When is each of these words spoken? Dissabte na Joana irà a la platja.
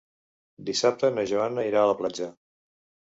Dissabte 0.69 1.11
na 1.17 1.25
Joana 1.33 1.67
irà 1.73 1.85
a 1.85 1.91
la 1.93 1.97
platja. 2.01 2.31